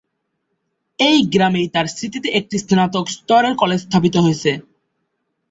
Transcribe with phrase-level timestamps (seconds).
[0.99, 4.51] এই গ্রামেই তার স্মৃতিতে একটি স্নাতক স্তরের কলেজ স্থাপিত হয়েছে।